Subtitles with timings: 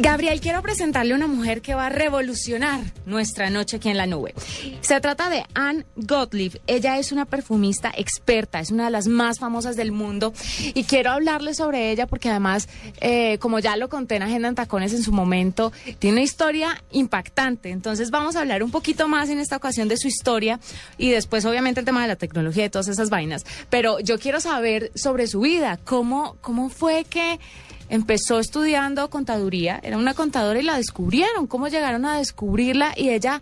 [0.00, 4.06] Gabriel, quiero presentarle a una mujer que va a revolucionar nuestra noche aquí en la
[4.06, 4.32] nube.
[4.80, 6.60] Se trata de Anne Gottlieb.
[6.68, 10.32] Ella es una perfumista experta, es una de las más famosas del mundo
[10.72, 12.68] y quiero hablarle sobre ella porque además,
[13.00, 16.80] eh, como ya lo conté en Agenda en Tacones en su momento, tiene una historia
[16.92, 17.70] impactante.
[17.70, 20.60] Entonces vamos a hablar un poquito más en esta ocasión de su historia
[20.96, 23.44] y después obviamente el tema de la tecnología y todas esas vainas.
[23.68, 27.40] Pero yo quiero saber sobre su vida, cómo, cómo fue que
[27.88, 33.40] empezó estudiando contaduría, era una contadora y la descubrieron, cómo llegaron a descubrirla y ella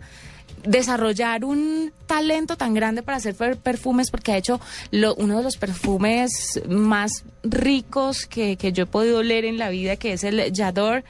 [0.63, 4.59] desarrollar un talento tan grande para hacer perfumes porque ha hecho
[5.17, 9.95] uno de los perfumes más ricos que, que yo he podido leer en la vida,
[9.95, 11.03] que es el Yador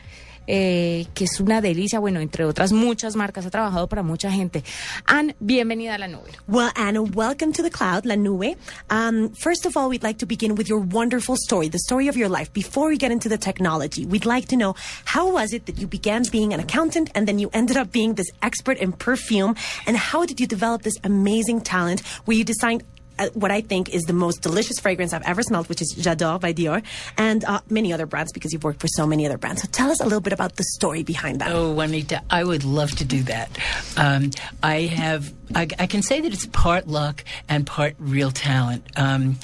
[0.47, 1.99] eh, que es una delicia.
[1.99, 4.63] Bueno, entre otras muchas marcas, ha trabajado para mucha gente.
[5.05, 6.31] Ann, bienvenida a La Nube.
[6.47, 8.57] Well, Ann, welcome to the cloud, La Nube.
[8.89, 12.17] Um, first of all, we'd like to begin with your wonderful story, the story of
[12.17, 12.51] your life.
[12.53, 14.75] Before we get into the technology, we'd like to know
[15.05, 18.15] how was it that you began being an accountant and then you ended up being
[18.15, 19.55] this expert in perfume?
[19.85, 22.83] And how did you develop this amazing talent where you designed
[23.19, 26.39] uh, what I think is the most delicious fragrance I've ever smelled, which is J'adore
[26.39, 26.83] by Dior,
[27.17, 29.61] and uh, many other brands because you've worked for so many other brands.
[29.61, 31.51] So tell us a little bit about the story behind that.
[31.51, 33.49] Oh, Juanita, I would love to do that.
[33.95, 34.31] Um,
[34.63, 38.85] I have, I, I, can say that it's part luck and part real talent.
[38.95, 39.37] Um,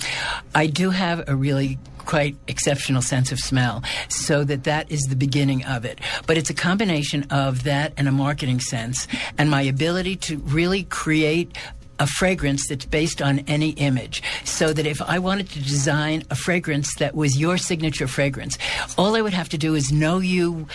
[0.53, 5.15] I do have a really quite exceptional sense of smell so that that is the
[5.15, 9.61] beginning of it but it's a combination of that and a marketing sense and my
[9.61, 11.57] ability to really create
[11.99, 14.23] a fragrance that's based on any image.
[14.43, 18.57] So that if I wanted to design a fragrance that was your signature fragrance,
[18.97, 20.67] all I would have to do is know you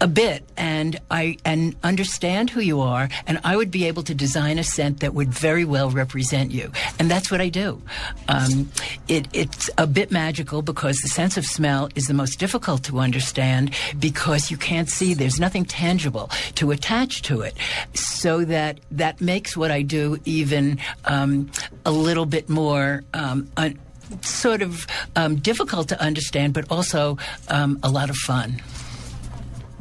[0.00, 4.14] a bit and I and understand who you are and I would be able to
[4.14, 6.70] design a scent that would very well represent you.
[6.98, 7.82] And that's what I do.
[8.28, 8.70] Um,
[9.08, 12.98] it, it's a bit magical because the sense of smell is the most difficult to
[12.98, 15.14] understand because you can't see.
[15.14, 17.54] There's nothing tangible to attach to it.
[17.94, 21.50] So that that makes what I do even um,
[21.84, 23.78] a little bit more um, un-
[24.20, 27.18] sort of um, difficult to understand but also
[27.48, 28.60] um, a lot of fun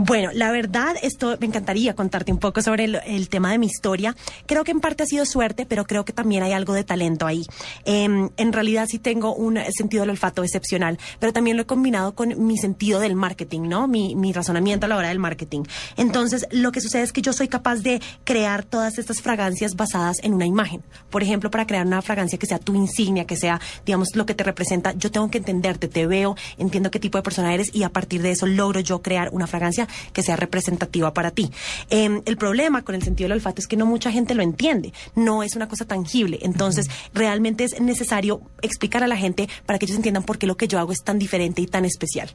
[0.06, 4.14] Bueno, la verdad, esto me encantaría contarte un poco sobre el, tema de mi historia.
[4.46, 7.26] Creo que en parte ha sido suerte, pero creo que también hay algo de talento
[7.26, 7.46] ahí.
[7.86, 12.16] Em, en realidad sí tengo un sentido del olfato excepcional, pero también lo he combinado
[12.16, 13.88] con mi sentido del marketing, ¿no?
[13.88, 15.64] Mi, mi razonamiento a la hora del marketing.
[15.96, 20.18] Entonces, lo que sucede es que yo soy capaz de crear todas estas fragancias basadas
[20.22, 20.84] en una imagen.
[21.12, 24.36] Por ejemplo, para crear una fragancia que sea tu insignia, que sea, digamos, lo que
[24.36, 27.84] te representa, yo tengo que entenderte, te veo, entiendo qué tipo de persona eres y
[27.84, 31.52] a partir de eso logro yo crear una fragancia que sea representativa para ti.
[31.90, 34.94] Em, el problema con el sentido del olfato es que no mucha gente lo entiende,
[35.16, 39.86] no es una cosa tangible, entonces realmente es necesario explicar a la gente para que
[39.86, 42.32] ellos entiendan por qué lo que yo hago es tan diferente y tan especial.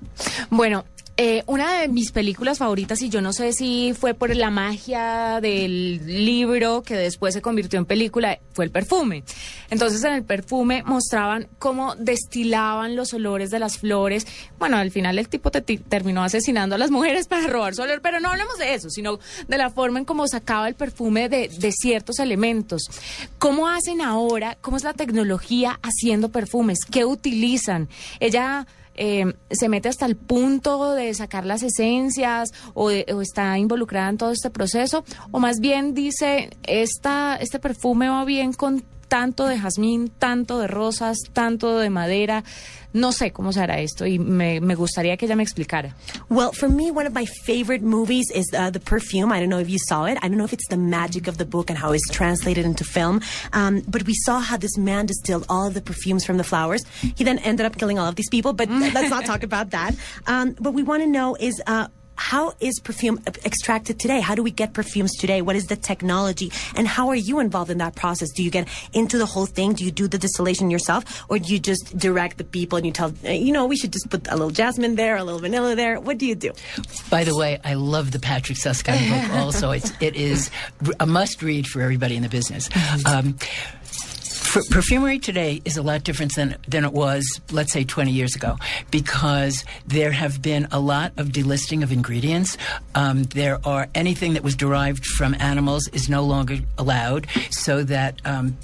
[0.50, 0.84] Bueno,
[1.20, 5.40] eh, una de mis películas favoritas, y yo no sé si fue por la magia
[5.42, 9.24] del libro que después se convirtió en película, fue el perfume.
[9.68, 14.28] Entonces en el perfume mostraban cómo destilaban los olores de las flores.
[14.60, 18.00] Bueno, al final el tipo te terminó asesinando a las mujeres para robar su olor,
[18.00, 19.18] pero no hablemos de eso, sino
[19.48, 22.82] de la forma en cómo sacaba el perfume de, de ciertos elementos.
[23.40, 24.56] ¿Cómo hacen ahora?
[24.60, 26.78] ¿Cómo es la tecnología haciendo perfumes?
[26.88, 27.88] ¿Qué utilizan?
[28.20, 28.68] Ella
[29.00, 34.32] eh, se mete hasta el punto de sacar las esencias o, está involucrada en todo
[34.32, 40.10] este proceso, o más bien dice, esta, este perfume va bien con tanto de jazmín,
[40.18, 42.44] tanto de rosas, tanto de madera.
[42.92, 45.94] No sé cómo se hará esto y me, me gustaría que ella me explicara.
[46.30, 49.30] Well, for me, one of my favorite movies is uh, The Perfume.
[49.30, 50.16] I don't know if you saw it.
[50.22, 52.84] I don't know if it's the magic of the book and how it's translated into
[52.84, 53.20] film.
[53.52, 56.82] Um, but we saw how this man distilled all of the perfumes from the flowers.
[57.14, 59.94] He then ended up killing all of these people, but let's not talk about that.
[60.26, 64.20] Um, what we want to know is uh, how is perfume extracted today?
[64.20, 65.40] How do we get perfumes today?
[65.40, 66.50] What is the technology?
[66.74, 68.30] And how are you involved in that process?
[68.32, 69.72] Do you get into the whole thing?
[69.72, 71.24] Do you do the distillation yourself?
[71.30, 74.10] Or do you just direct the people and you tell, you know, we should just
[74.10, 76.00] put a little jasmine there, a little vanilla there?
[76.00, 76.52] What do you do?
[77.08, 79.70] By the way, I love the Patrick Süskind book also.
[79.70, 80.50] It's, it is
[80.98, 82.68] a must read for everybody in the business.
[83.06, 83.38] Um,
[84.70, 88.56] perfumery today is a lot different than, than it was, let's say, 20 years ago,
[88.90, 92.56] because there have been a lot of delisting of ingredients.
[92.94, 98.20] Um, there are anything that was derived from animals is no longer allowed, so that
[98.24, 98.56] um,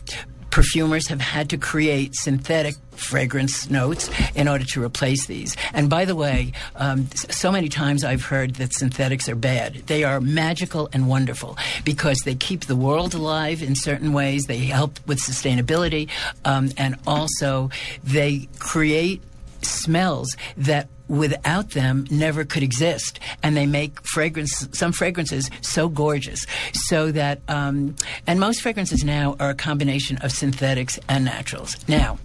[0.50, 5.56] perfumers have had to create synthetic fragrance notes in order to replace these.
[5.72, 9.74] And by the way, um, so many times I've heard that synthetics are bad.
[9.86, 14.44] They are magical and wonderful because they keep the world alive in certain ways.
[14.44, 16.08] They help with sustainability,
[16.44, 17.70] um, and also
[18.02, 19.22] they create
[19.62, 23.20] smells that without them never could exist.
[23.42, 29.36] And they make fragrance, some fragrances so gorgeous, so that, um, and most fragrances now
[29.38, 31.76] are a combination of synthetics and naturals.
[31.88, 32.18] Now,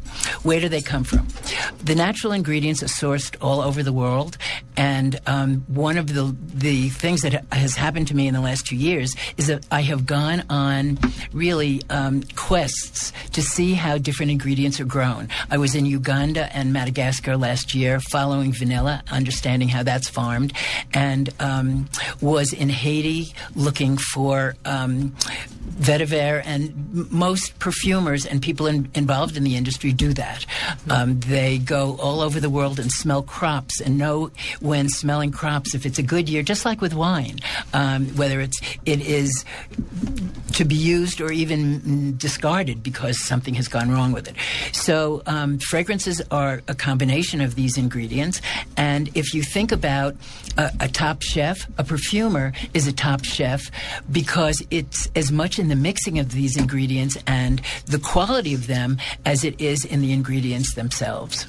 [0.44, 1.28] where do they come from?
[1.84, 4.38] The natural ingredients are sourced all over the world,
[4.78, 8.68] and um, one of the the things that has happened to me in the last
[8.68, 10.98] two years is that I have gone on
[11.34, 15.30] really um, quests to see how different ingredients are grown.
[15.50, 20.54] I was in Uganda and Madagascar last year, following vanilla, understanding how that's farmed,
[20.94, 21.90] and um,
[22.22, 25.16] was in Haiti looking for um,
[25.80, 30.46] vetiver, and most perfumers and people in, involved in the industry do that.
[30.90, 35.74] Um, they go all over the world and smell crops and know when smelling crops
[35.74, 37.40] if it's a good year, just like with wine,
[37.74, 39.46] um, whether it's it is
[40.54, 44.36] to be used or even discarded because something has gone wrong with it.
[44.74, 48.42] So um, fragrances are a combination of these ingredients,
[48.76, 50.16] and if you think about
[50.58, 53.72] a, a top chef, a perfumer is a top chef
[54.12, 58.98] because it's as much in the mixing of these ingredients and the quality of them
[59.26, 61.48] as it is in the ingredients themselves.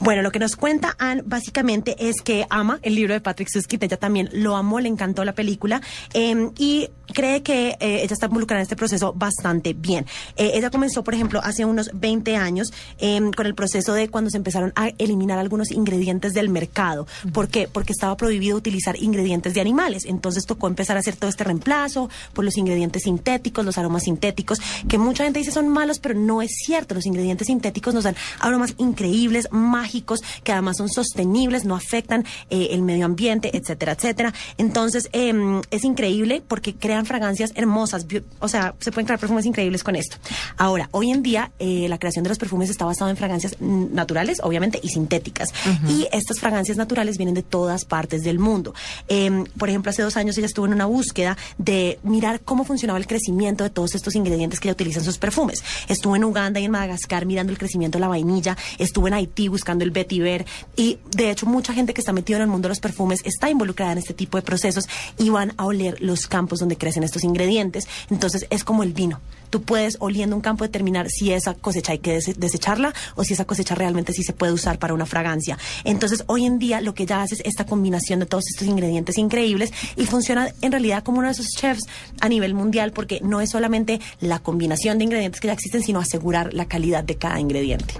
[0.00, 3.82] Bueno, lo que nos cuenta Anne básicamente es que ama el libro de Patrick Suskind,
[3.82, 5.82] ella también lo amó, le encantó la película
[6.14, 10.06] eh, y cree que eh, ella está involucrada en este proceso bastante bien.
[10.36, 14.30] Eh, ella comenzó, por ejemplo, hace unos 20 años em, con el proceso de cuando
[14.30, 17.06] se empezaron a eliminar algunos ingredientes del mercado.
[17.32, 17.68] ¿Por qué?
[17.70, 20.04] Porque estaba prohibido utilizar ingredientes de animales.
[20.04, 24.60] Entonces tocó empezar a hacer todo este reemplazo por los ingredientes sintéticos, los aromas sintéticos,
[24.88, 26.94] que mucha gente dice son malos, pero no es cierto.
[26.94, 32.68] Los ingredientes sintéticos nos dan aromas increíbles, mágicos, que además son sostenibles, no afectan eh,
[32.70, 34.32] el medio ambiente, etcétera, etcétera.
[34.56, 38.06] Entonces em, es increíble porque crean fragancias hermosas,
[38.40, 40.16] o sea, se pueden crear perfumes increíbles con esto.
[40.56, 44.38] Ahora, hoy en día eh, la creación de los perfumes está basada en fragancias naturales,
[44.42, 45.52] obviamente, y sintéticas.
[45.88, 48.74] Y estas fragancias naturales vienen de todas partes del mundo.
[49.08, 52.98] Em, por ejemplo, hace dos años ella estuvo en una búsqueda de mirar cómo funcionaba
[52.98, 55.62] el crecimiento de todos estos ingredientes que ella utiliza en sus perfumes.
[55.88, 59.47] Estuvo en Uganda y en Madagascar mirando el crecimiento de la vainilla, estuvo en Haití
[59.48, 60.46] buscando el vetiver
[60.76, 63.50] y de hecho mucha gente que está metida en el mundo de los perfumes está
[63.50, 64.84] involucrada en este tipo de procesos
[65.18, 67.86] y van a oler los campos donde crecen estos ingredientes.
[68.10, 69.20] Entonces es como el vino.
[69.50, 73.32] Tú puedes oliendo un campo determinar si esa cosecha hay que dese- desecharla o si
[73.32, 75.56] esa cosecha realmente sí se puede usar para una fragancia.
[75.84, 79.16] Entonces hoy en día lo que ella hace es esta combinación de todos estos ingredientes
[79.16, 81.84] increíbles y funciona en realidad como uno de esos chefs
[82.20, 85.98] a nivel mundial porque no es solamente la combinación de ingredientes que ya existen, sino
[86.00, 87.94] asegurar la calidad de cada ingrediente.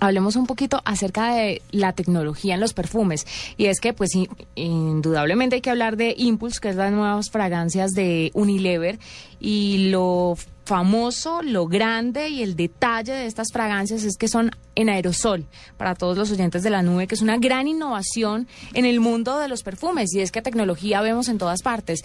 [0.00, 3.26] Hablemos un poquito acerca de la tecnología en los perfumes.
[3.56, 7.30] Y es que, pues, in- indudablemente hay que hablar de Impulse, que es las nuevas
[7.30, 8.98] fragancias de Unilever.
[9.40, 14.90] Y lo famoso, lo grande y el detalle de estas fragancias es que son en
[14.90, 15.46] aerosol
[15.78, 19.38] para todos los oyentes de la nube, que es una gran innovación en el mundo
[19.38, 20.12] de los perfumes.
[20.14, 22.02] Y es que tecnología vemos en todas partes.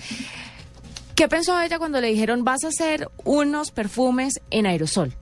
[1.16, 5.14] ¿Qué pensó ella cuando le dijeron vas a hacer unos perfumes en aerosol?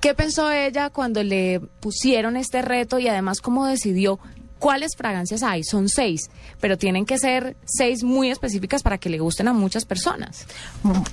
[0.00, 4.18] ¿Qué pensó ella cuando le pusieron este reto y además cómo decidió
[4.60, 5.64] cuáles fragancias hay?
[5.64, 6.30] Son seis,
[6.60, 10.46] pero tienen que ser seis muy específicas para que le gusten a muchas personas.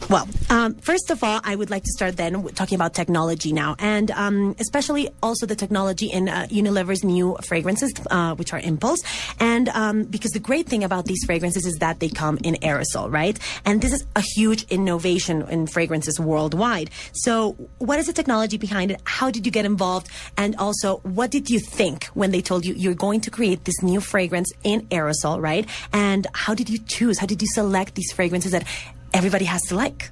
[0.10, 3.76] Well, um, first of all, I would like to start then talking about technology now,
[3.80, 9.02] and um, especially also the technology in uh, Unilever's new fragrances, uh, which are Impulse.
[9.40, 13.12] And um, because the great thing about these fragrances is that they come in aerosol,
[13.12, 13.40] right?
[13.66, 16.90] And this is a huge innovation in fragrances worldwide.
[17.14, 19.02] So, what is the technology behind it?
[19.06, 20.07] How did you get involved?
[20.36, 23.84] And also, what did you think when they told you you're going to create this
[23.84, 25.70] new fragrance in aerosol, right?
[25.94, 27.20] And how did you choose?
[27.20, 28.66] How did you select these fragrances that
[29.14, 30.10] everybody has to like?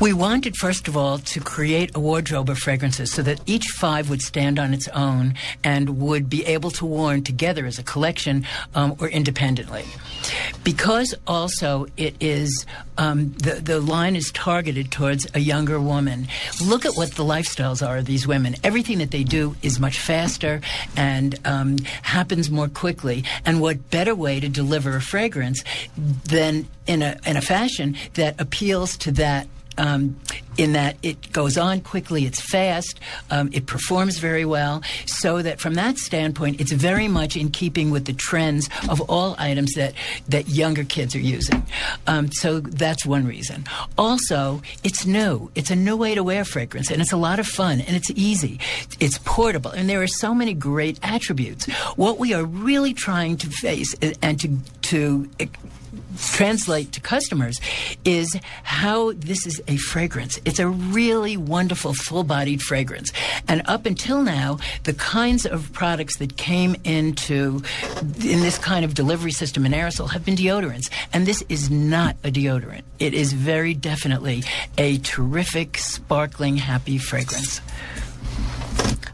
[0.00, 4.08] We wanted, first of all, to create a wardrobe of fragrances so that each five
[4.08, 8.46] would stand on its own and would be able to worn together as a collection
[8.74, 9.84] um, or independently.
[10.64, 12.64] Because also it is,
[12.96, 16.28] um, the, the line is targeted towards a younger woman.
[16.64, 18.54] Look at what the lifestyles are of these women.
[18.64, 20.62] Everything that they do is much faster
[20.96, 23.24] and um, happens more quickly.
[23.44, 25.62] And what better way to deliver a fragrance
[26.24, 29.46] than in a, in a fashion that appeals to that
[29.80, 30.16] um,
[30.58, 35.58] in that it goes on quickly, it's fast, um, it performs very well, so that
[35.58, 39.94] from that standpoint, it's very much in keeping with the trends of all items that,
[40.28, 41.64] that younger kids are using.
[42.06, 43.64] Um, so that's one reason.
[43.96, 45.50] Also, it's new.
[45.54, 48.10] It's a new way to wear fragrance, and it's a lot of fun, and it's
[48.10, 48.60] easy.
[49.00, 51.64] It's portable, and there are so many great attributes.
[51.96, 55.30] What we are really trying to face and to, to
[56.18, 57.60] translate to customers
[58.04, 60.40] is how this is a fragrance.
[60.44, 63.12] It's a really wonderful full bodied fragrance.
[63.48, 67.62] And up until now, the kinds of products that came into
[68.00, 70.90] in this kind of delivery system in aerosol have been deodorants.
[71.12, 72.82] And this is not a deodorant.
[72.98, 74.44] It is very definitely
[74.78, 77.60] a terrific, sparkling, happy fragrance.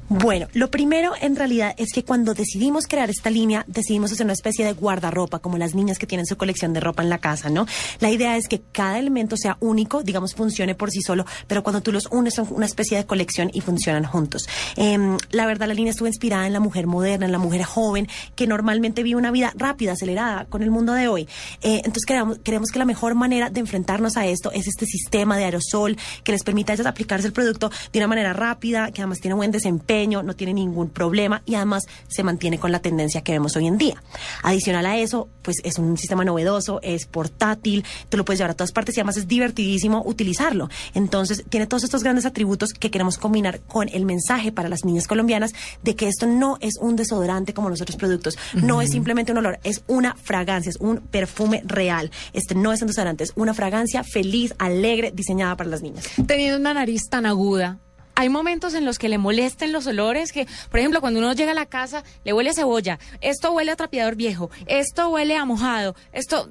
[0.08, 4.34] Bueno, lo primero en realidad es que cuando decidimos crear esta línea, decidimos hacer una
[4.34, 7.50] especie de guardarropa, como las niñas que tienen su colección de ropa en la casa,
[7.50, 7.66] ¿no?
[7.98, 11.80] La idea es que cada elemento sea único, digamos, funcione por sí solo, pero cuando
[11.80, 14.46] tú los unes son una especie de colección y funcionan juntos.
[14.76, 14.96] Eh,
[15.30, 18.46] la verdad, la línea estuvo inspirada en la mujer moderna, en la mujer joven, que
[18.46, 21.22] normalmente vive una vida rápida, acelerada con el mundo de hoy.
[21.62, 25.36] Eh, entonces creemos, creemos que la mejor manera de enfrentarnos a esto es este sistema
[25.36, 29.00] de aerosol que les permita a ellas aplicarse el producto de una manera rápida, que
[29.00, 33.22] además tiene buen desempeño no tiene ningún problema y además se mantiene con la tendencia
[33.22, 34.02] que vemos hoy en día.
[34.42, 38.54] Adicional a eso, pues es un sistema novedoso, es portátil, tú lo puedes llevar a
[38.54, 40.68] todas partes y además es divertidísimo utilizarlo.
[40.94, 45.06] Entonces, tiene todos estos grandes atributos que queremos combinar con el mensaje para las niñas
[45.06, 49.32] colombianas de que esto no es un desodorante como los otros productos, no es simplemente
[49.32, 52.10] un olor, es una fragancia, es un perfume real.
[52.32, 56.04] Este no es un desodorante, es una fragancia feliz, alegre, diseñada para las niñas.
[56.26, 57.78] Teniendo una nariz tan aguda,
[58.16, 61.52] hay momentos en los que le molesten los olores, que, por ejemplo, cuando uno llega
[61.52, 65.44] a la casa, le huele a cebolla, esto huele a trapeador viejo, esto huele a
[65.44, 66.48] mojado, esto...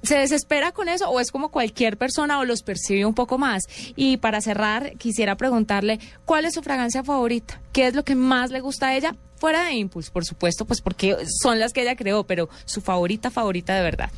[0.00, 3.64] ¿Se desespera con eso o es como cualquier persona o los percibe un poco más?
[3.96, 7.60] Y para cerrar, quisiera preguntarle, ¿cuál es su fragancia favorita?
[7.72, 9.16] ¿Qué es lo que más le gusta a ella?
[9.38, 13.30] Fuera de Impulse, por supuesto, pues porque son las que ella creó, pero su favorita,
[13.30, 14.10] favorita de verdad.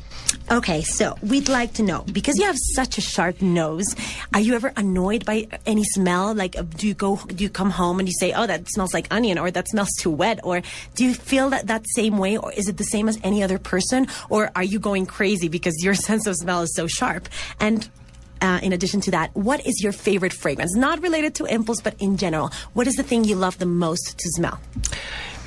[0.49, 3.95] Okay, so we'd like to know because you have such a sharp nose.
[4.33, 6.33] Are you ever annoyed by any smell?
[6.33, 8.93] Like, uh, do you go, do you come home and you say, "Oh, that smells
[8.93, 10.61] like onion," or "That smells too wet," or
[10.95, 13.59] do you feel that that same way, or is it the same as any other
[13.59, 17.29] person, or are you going crazy because your sense of smell is so sharp?
[17.59, 17.87] And
[18.41, 20.75] uh, in addition to that, what is your favorite fragrance?
[20.75, 22.51] Not related to impulse, but in general.
[22.73, 24.59] What is the thing you love the most to smell?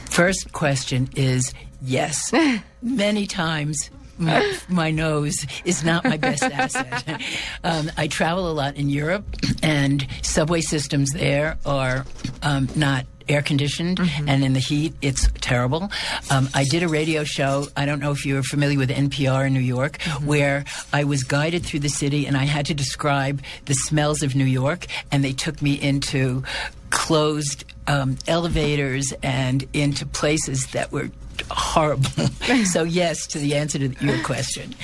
[0.07, 2.33] First question is yes.
[2.83, 7.21] Many times my, my, nose is not my best asset.
[7.65, 9.25] Um, I travel a lot in Europe,
[9.63, 12.05] and subway systems there are
[12.43, 14.29] um, not air conditioned, mm-hmm.
[14.29, 15.91] and in the heat, it's terrible.
[16.31, 17.67] Um, I did a radio show.
[17.77, 20.27] I don't know if you're familiar with NPR in New York, mm-hmm.
[20.27, 24.35] where I was guided through the city and I had to describe the smells of
[24.35, 26.43] New York, and they took me into
[26.91, 31.11] closed um, elevators and into places that were
[31.51, 32.09] horrible.
[32.65, 34.75] so yes to the answer to your question,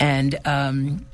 [0.00, 1.06] and um,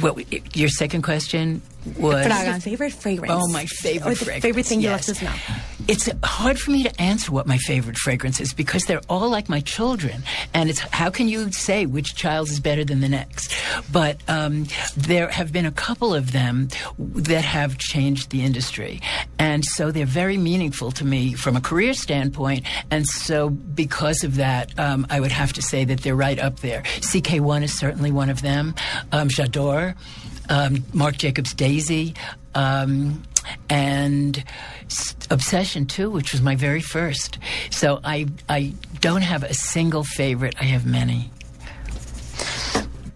[0.00, 1.62] what your second question
[1.98, 2.64] was fragrance.
[2.64, 3.32] favorite fragrance.
[3.34, 4.42] Oh, my favorite or the fragrance.
[4.42, 5.08] favorite thing yes.
[5.08, 5.56] you love to smell.
[5.88, 9.48] It's hard for me to answer what my favorite fragrance is because they're all like
[9.48, 10.22] my children,
[10.54, 13.52] and it's how can you say which child is better than the next?
[13.90, 19.00] But um, there have been a couple of them that have changed the industry,
[19.38, 22.64] and so they're very meaningful to me from a career standpoint.
[22.90, 26.60] And so because of that, um, I would have to say that they're right up
[26.60, 26.82] there.
[26.82, 28.74] CK1 is certainly one of them.
[29.10, 29.96] Um, J'adore
[30.48, 32.14] um, Marc Jacobs Daisy,
[32.54, 33.22] um,
[33.68, 34.44] and
[35.30, 37.38] Obsession too, which was my very first.
[37.70, 40.54] So I I don't have a single favorite.
[40.60, 41.30] I have many.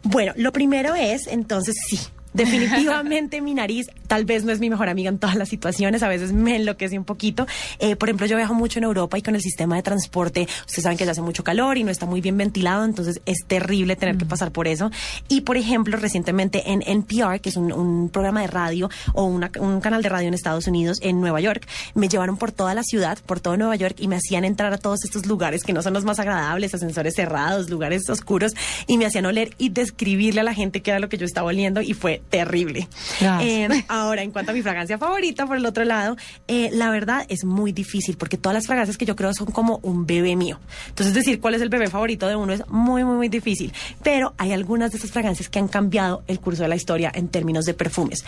[0.02, 1.98] Bueno, lo primero es entonces sí.
[2.32, 6.08] Definitivamente mi nariz tal vez no es mi mejor amiga en todas las situaciones, a
[6.08, 7.46] veces me enloquece un poquito.
[7.78, 10.82] Eh, por ejemplo, yo viajo mucho en Europa y con el sistema de transporte, ustedes
[10.82, 13.96] saben que ya hace mucho calor y no está muy bien ventilado, entonces es terrible
[13.96, 14.28] tener que mm.
[14.28, 14.90] pasar por eso.
[15.28, 19.50] Y, por ejemplo, recientemente en NPR, que es un, un programa de radio o una,
[19.58, 22.82] un canal de radio en Estados Unidos, en Nueva York, me llevaron por toda la
[22.82, 25.82] ciudad, por todo Nueva York y me hacían entrar a todos estos lugares que no
[25.82, 28.54] son los más agradables, ascensores cerrados, lugares oscuros,
[28.86, 31.48] y me hacían oler y describirle a la gente qué era lo que yo estaba
[31.48, 32.88] oliendo y fue terrible.
[33.20, 36.16] Eh, Ahora, en cuanto a mi fragancia favorita, por el otro lado,
[36.48, 39.80] eh, la verdad es muy difícil porque todas las fragancias que yo creo son como
[39.82, 40.60] un bebé mío.
[40.88, 43.72] Entonces, decir cuál es el bebé favorito de uno es muy, muy, muy difícil.
[44.02, 47.28] Pero hay algunas de esas fragancias que han cambiado el curso de la historia en
[47.28, 48.24] términos de perfumes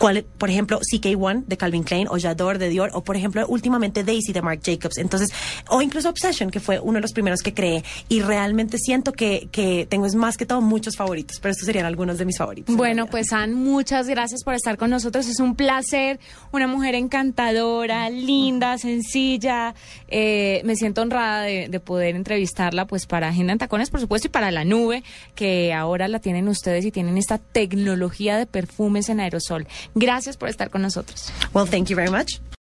[0.00, 4.32] por ejemplo, CK1 de Calvin Klein o J'adore de Dior o por ejemplo últimamente Daisy
[4.32, 4.96] de Marc Jacobs.
[4.98, 5.30] Entonces,
[5.68, 9.48] o incluso Obsession, que fue uno de los primeros que creé y realmente siento que,
[9.52, 12.74] que tengo es más que todo muchos favoritos, pero estos serían algunos de mis favoritos.
[12.74, 15.26] Bueno, pues Anne, muchas gracias por estar con nosotros.
[15.26, 16.18] Es un placer,
[16.50, 19.74] una mujer encantadora, linda, sencilla.
[20.08, 24.28] Eh, me siento honrada de, de poder entrevistarla pues para Agenda en Tacones, por supuesto,
[24.28, 25.02] y para la nube,
[25.34, 29.66] que ahora la tienen ustedes y tienen esta tecnología de perfumes en aerosol.
[29.94, 31.32] Gracias por estar con nosotros.
[31.52, 32.40] Well, thank you very much.